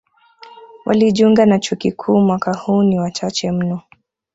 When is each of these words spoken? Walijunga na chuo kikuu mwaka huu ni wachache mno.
Walijunga 0.85 1.45
na 1.45 1.59
chuo 1.59 1.75
kikuu 1.77 2.19
mwaka 2.21 2.53
huu 2.53 2.83
ni 2.83 2.99
wachache 2.99 3.51
mno. 3.51 3.81